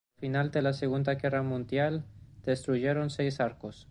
[0.15, 2.03] Al final de la Segunda Guerra Mundial
[2.43, 3.87] se destruyeron seis arcos.